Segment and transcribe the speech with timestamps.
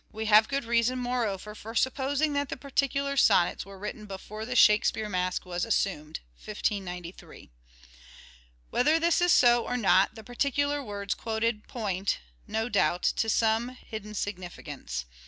[0.11, 4.55] We have good reasons, moreover, for supposing that the particular sonnets were written before the"
[4.65, 7.51] Shakespeare" mask was assumed (1593).
[8.71, 12.17] Whether this is so or not, the particular words quoted point,
[12.47, 15.05] no doubt, to some hidden significance.